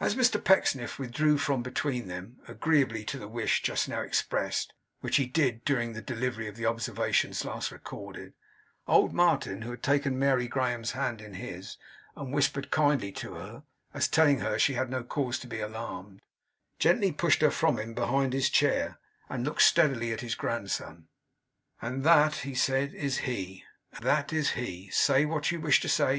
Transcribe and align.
As 0.00 0.14
Mr 0.14 0.36
Pecksniff 0.38 0.98
withdrew 0.98 1.38
from 1.38 1.62
between 1.62 2.08
them, 2.08 2.40
agreeably 2.46 3.06
to 3.06 3.18
the 3.18 3.26
wish 3.26 3.62
just 3.62 3.88
now 3.88 4.02
expressed 4.02 4.74
(which 5.00 5.16
he 5.16 5.24
did 5.24 5.64
during 5.64 5.94
the 5.94 6.02
delivery 6.02 6.46
of 6.46 6.56
the 6.56 6.66
observations 6.66 7.42
last 7.42 7.70
recorded), 7.70 8.34
old 8.86 9.14
Martin, 9.14 9.62
who 9.62 9.70
had 9.70 9.82
taken 9.82 10.18
Mary 10.18 10.46
Graham's 10.46 10.90
hand 10.92 11.22
in 11.22 11.32
his, 11.32 11.78
and 12.14 12.34
whispered 12.34 12.70
kindly 12.70 13.10
to 13.12 13.32
her, 13.32 13.62
as 13.94 14.08
telling 14.08 14.40
her 14.40 14.58
she 14.58 14.74
had 14.74 14.90
no 14.90 15.02
cause 15.02 15.38
to 15.38 15.46
be 15.46 15.60
alarmed, 15.60 16.20
gently 16.78 17.10
pushed 17.10 17.40
her 17.40 17.50
from 17.50 17.78
him, 17.78 17.94
behind 17.94 18.34
his 18.34 18.50
chair; 18.50 18.98
and 19.30 19.46
looked 19.46 19.62
steadily 19.62 20.12
at 20.12 20.20
his 20.20 20.34
grandson. 20.34 21.08
'And 21.80 22.04
that,' 22.04 22.40
he 22.44 22.54
said, 22.54 22.92
'is 22.92 23.20
he. 23.20 23.64
Ah! 23.94 24.00
that 24.00 24.34
is 24.34 24.50
he! 24.50 24.90
Say 24.90 25.24
what 25.24 25.50
you 25.50 25.62
wish 25.62 25.80
to 25.80 25.88
say. 25.88 26.14